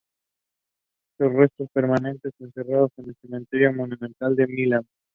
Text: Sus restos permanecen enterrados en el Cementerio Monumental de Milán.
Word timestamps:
Sus 1.17 1.31
restos 1.31 1.69
permanecen 1.71 2.31
enterrados 2.39 2.89
en 2.97 3.09
el 3.09 3.15
Cementerio 3.21 3.71
Monumental 3.71 4.35
de 4.35 4.47
Milán. 4.47 4.87